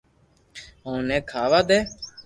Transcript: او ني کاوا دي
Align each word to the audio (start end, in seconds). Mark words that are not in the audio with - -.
او 0.85 0.91
ني 1.07 1.17
کاوا 1.29 1.59
دي 1.69 1.79